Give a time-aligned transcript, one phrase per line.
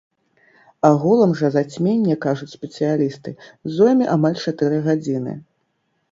[0.87, 3.33] Агулам жа зацьменне, кажуць спецыялісты,
[3.75, 5.35] зойме амаль чатыры гадзіны.